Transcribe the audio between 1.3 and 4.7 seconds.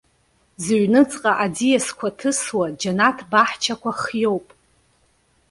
аӡиасқәа ҭысуа џьанаҭ баҳчақәа хиоуп.